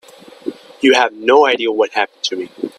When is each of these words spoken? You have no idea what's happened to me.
You 0.81 0.95
have 0.95 1.13
no 1.13 1.45
idea 1.45 1.71
what's 1.71 1.93
happened 1.93 2.23
to 2.23 2.35
me. 2.35 2.49